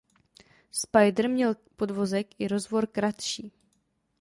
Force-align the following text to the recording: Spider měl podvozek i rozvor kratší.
Spider 0.71 1.29
měl 1.29 1.55
podvozek 1.75 2.27
i 2.39 2.47
rozvor 2.47 2.87
kratší. 2.87 3.51